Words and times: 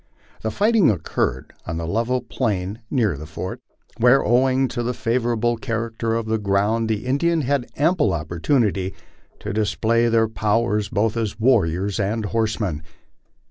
The 0.41 0.49
fighting 0.49 0.89
occurred 0.89 1.53
on 1.67 1.77
the 1.77 1.85
level 1.85 2.21
plain 2.21 2.79
near 2.89 3.15
the 3.15 3.27
fort, 3.27 3.61
where, 3.99 4.25
owing 4.25 4.67
to 4.69 4.81
the 4.81 4.95
favorable 4.95 5.57
character 5.57 6.15
of 6.15 6.25
the 6.25 6.39
ground, 6.39 6.89
the 6.89 7.05
Indians 7.05 7.45
had 7.45 7.69
ample 7.77 8.11
opportunity 8.11 8.95
to 9.41 9.53
display 9.53 10.07
their 10.09 10.27
powers 10.27 10.89
both 10.89 11.15
as 11.15 11.39
warriors 11.39 11.99
and 11.99 12.25
horsemen. 12.25 12.81